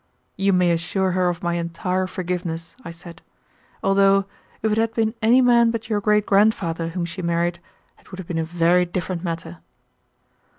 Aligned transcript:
"You 0.35 0.51
may 0.51 0.71
assure 0.71 1.11
her 1.11 1.29
of 1.29 1.43
my 1.43 1.53
entire 1.53 2.07
forgiveness," 2.07 2.75
I 2.83 2.89
said, 2.89 3.21
"although 3.83 4.25
if 4.63 4.71
it 4.71 4.77
had 4.79 4.95
been 4.95 5.13
any 5.21 5.43
man 5.43 5.69
but 5.69 5.89
your 5.89 6.01
great 6.01 6.25
grandfather 6.25 6.87
whom 6.87 7.05
she 7.05 7.21
married, 7.21 7.59
it 7.99 8.09
would 8.09 8.17
have 8.17 8.27
been 8.27 8.39
a 8.39 8.43
very 8.43 8.83
different 8.83 9.23
matter." 9.23 9.59